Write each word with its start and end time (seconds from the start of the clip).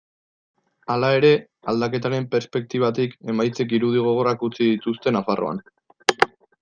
Hala 0.93 1.11
ere, 1.17 1.29
aldaketaren 1.73 2.25
perspektibatik, 2.31 3.13
emaitzek 3.35 3.77
irudi 3.81 4.03
gogorrak 4.07 4.47
utzi 4.49 4.63
dituzte 4.71 5.15
Nafarroan. 5.19 5.63